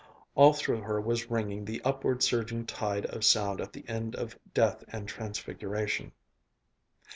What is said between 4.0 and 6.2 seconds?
of "Death and Transfiguration."